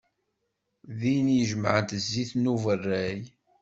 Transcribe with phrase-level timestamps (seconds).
[0.99, 3.19] Din i d-jemεent zzit n uberray.